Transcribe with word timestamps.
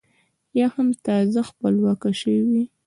یا 0.59 0.67
هم 0.75 0.87
تازه 1.05 1.39
خپلواکه 1.49 2.09
شوې 2.21 2.43
وي. 2.49 2.63